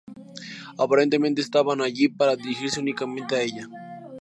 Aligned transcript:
Aparentemente 0.79 1.41
estaban 1.41 1.79
allí 1.79 2.07
para 2.09 2.35
dirigirse 2.35 2.79
únicamente 2.79 3.35
a 3.35 3.41
ella". 3.43 3.67